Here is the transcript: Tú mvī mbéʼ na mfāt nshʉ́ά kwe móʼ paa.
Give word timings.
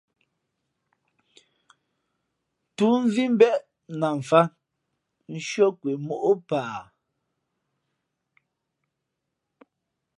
Tú 2.75 2.87
mvī 3.01 3.25
mbéʼ 3.33 3.55
na 3.99 4.07
mfāt 4.19 4.49
nshʉ́ά 5.33 5.67
kwe 5.79 5.91
móʼ 6.07 6.25
paa. 6.49 6.79